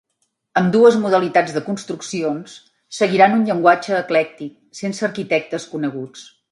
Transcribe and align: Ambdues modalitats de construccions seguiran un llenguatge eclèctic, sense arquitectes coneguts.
Ambdues 0.61 0.95
modalitats 1.03 1.53
de 1.57 1.63
construccions 1.67 2.57
seguiran 3.01 3.39
un 3.39 3.47
llenguatge 3.51 3.97
eclèctic, 4.03 4.61
sense 4.83 5.11
arquitectes 5.11 5.75
coneguts. 5.77 6.31